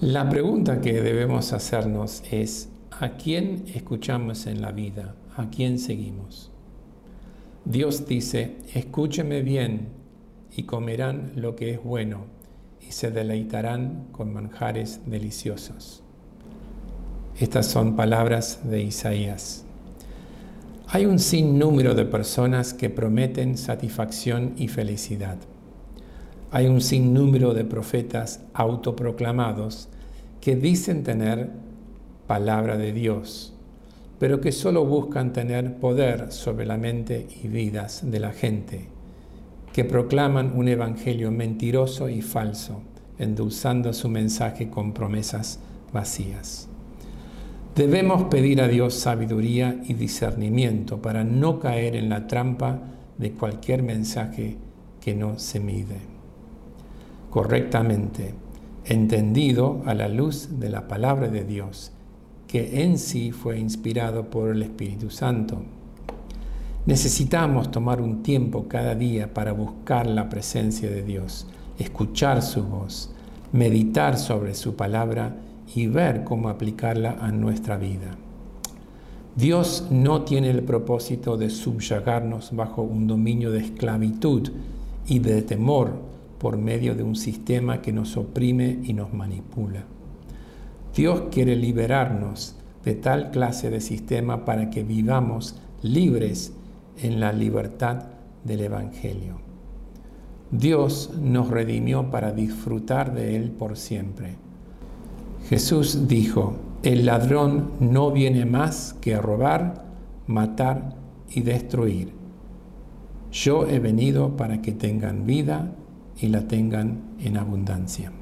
La 0.00 0.28
pregunta 0.28 0.80
que 0.80 1.02
debemos 1.02 1.52
hacernos 1.52 2.22
es, 2.30 2.68
¿a 3.00 3.16
quién 3.16 3.64
escuchamos 3.74 4.46
en 4.46 4.62
la 4.62 4.70
vida? 4.70 5.16
¿A 5.36 5.50
quién 5.50 5.80
seguimos? 5.80 6.52
Dios 7.64 8.06
dice, 8.06 8.58
escúcheme 8.74 9.42
bien 9.42 9.88
y 10.56 10.62
comerán 10.62 11.32
lo 11.34 11.56
que 11.56 11.72
es 11.72 11.82
bueno 11.82 12.26
y 12.80 12.92
se 12.92 13.10
deleitarán 13.10 14.06
con 14.12 14.32
manjares 14.32 15.00
deliciosos. 15.04 16.04
Estas 17.36 17.66
son 17.66 17.96
palabras 17.96 18.60
de 18.70 18.80
Isaías. 18.80 19.64
Hay 20.86 21.06
un 21.06 21.18
sinnúmero 21.18 21.96
de 21.96 22.04
personas 22.04 22.72
que 22.72 22.88
prometen 22.88 23.58
satisfacción 23.58 24.54
y 24.58 24.68
felicidad. 24.68 25.38
Hay 26.50 26.66
un 26.66 26.80
sinnúmero 26.80 27.52
de 27.52 27.64
profetas 27.64 28.40
autoproclamados 28.54 29.90
que 30.40 30.56
dicen 30.56 31.02
tener 31.02 31.50
palabra 32.26 32.78
de 32.78 32.92
Dios, 32.92 33.52
pero 34.18 34.40
que 34.40 34.50
solo 34.50 34.86
buscan 34.86 35.34
tener 35.34 35.76
poder 35.76 36.32
sobre 36.32 36.64
la 36.64 36.78
mente 36.78 37.26
y 37.42 37.48
vidas 37.48 38.10
de 38.10 38.20
la 38.20 38.32
gente, 38.32 38.88
que 39.74 39.84
proclaman 39.84 40.52
un 40.56 40.68
evangelio 40.68 41.30
mentiroso 41.30 42.08
y 42.08 42.22
falso, 42.22 42.80
endulzando 43.18 43.92
su 43.92 44.08
mensaje 44.08 44.70
con 44.70 44.94
promesas 44.94 45.60
vacías. 45.92 46.68
Debemos 47.76 48.24
pedir 48.24 48.62
a 48.62 48.68
Dios 48.68 48.94
sabiduría 48.94 49.82
y 49.86 49.92
discernimiento 49.92 51.02
para 51.02 51.24
no 51.24 51.60
caer 51.60 51.94
en 51.94 52.08
la 52.08 52.26
trampa 52.26 52.80
de 53.18 53.32
cualquier 53.32 53.82
mensaje 53.82 54.56
que 55.00 55.14
no 55.14 55.38
se 55.38 55.60
mide. 55.60 56.17
Correctamente, 57.30 58.34
entendido 58.86 59.82
a 59.84 59.92
la 59.92 60.08
luz 60.08 60.58
de 60.58 60.70
la 60.70 60.88
palabra 60.88 61.28
de 61.28 61.44
Dios, 61.44 61.92
que 62.46 62.82
en 62.82 62.96
sí 62.98 63.32
fue 63.32 63.58
inspirado 63.58 64.30
por 64.30 64.48
el 64.48 64.62
Espíritu 64.62 65.10
Santo. 65.10 65.60
Necesitamos 66.86 67.70
tomar 67.70 68.00
un 68.00 68.22
tiempo 68.22 68.66
cada 68.66 68.94
día 68.94 69.34
para 69.34 69.52
buscar 69.52 70.06
la 70.06 70.30
presencia 70.30 70.88
de 70.88 71.02
Dios, 71.02 71.46
escuchar 71.78 72.40
su 72.40 72.64
voz, 72.64 73.12
meditar 73.52 74.16
sobre 74.16 74.54
su 74.54 74.74
palabra 74.74 75.36
y 75.74 75.86
ver 75.86 76.24
cómo 76.24 76.48
aplicarla 76.48 77.18
a 77.20 77.30
nuestra 77.30 77.76
vida. 77.76 78.16
Dios 79.36 79.88
no 79.90 80.22
tiene 80.22 80.48
el 80.48 80.62
propósito 80.62 81.36
de 81.36 81.50
subyagarnos 81.50 82.56
bajo 82.56 82.80
un 82.80 83.06
dominio 83.06 83.50
de 83.50 83.60
esclavitud 83.60 84.50
y 85.06 85.18
de 85.18 85.42
temor 85.42 86.07
por 86.38 86.56
medio 86.56 86.94
de 86.94 87.02
un 87.02 87.16
sistema 87.16 87.82
que 87.82 87.92
nos 87.92 88.16
oprime 88.16 88.78
y 88.82 88.92
nos 88.92 89.12
manipula. 89.12 89.84
Dios 90.94 91.24
quiere 91.30 91.56
liberarnos 91.56 92.56
de 92.84 92.94
tal 92.94 93.30
clase 93.30 93.70
de 93.70 93.80
sistema 93.80 94.44
para 94.44 94.70
que 94.70 94.82
vivamos 94.82 95.56
libres 95.82 96.52
en 97.02 97.20
la 97.20 97.32
libertad 97.32 98.04
del 98.44 98.62
Evangelio. 98.62 99.38
Dios 100.50 101.10
nos 101.20 101.48
redimió 101.50 102.10
para 102.10 102.32
disfrutar 102.32 103.12
de 103.12 103.36
Él 103.36 103.50
por 103.50 103.76
siempre 103.76 104.48
Jesús 105.48 106.06
dijo, 106.06 106.56
el 106.82 107.06
ladrón 107.06 107.70
no 107.80 108.10
viene 108.10 108.44
más 108.44 108.94
que 109.00 109.14
a 109.14 109.22
robar, 109.22 109.86
matar 110.26 110.94
y 111.30 111.40
destruir. 111.40 112.12
Yo 113.32 113.66
he 113.66 113.78
venido 113.78 114.36
para 114.36 114.60
que 114.60 114.72
tengan 114.72 115.24
vida 115.24 115.72
y 116.20 116.28
la 116.28 116.46
tengan 116.46 117.16
en 117.20 117.36
abundancia. 117.36 118.12